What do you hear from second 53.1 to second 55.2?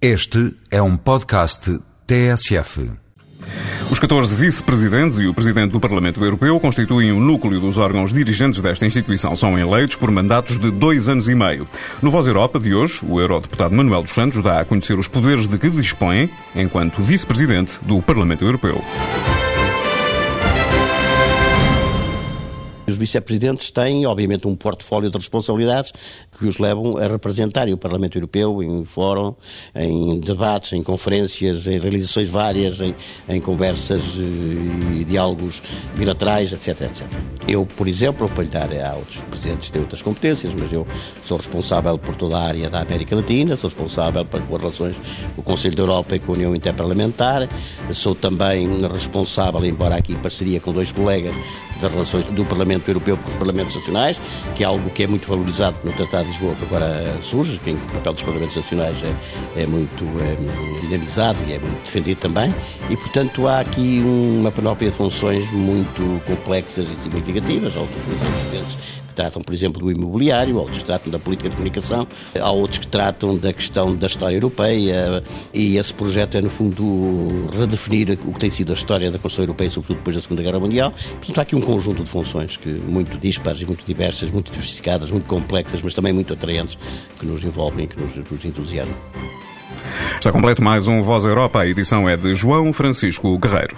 com os Parlamentos Nacionais, que é algo que é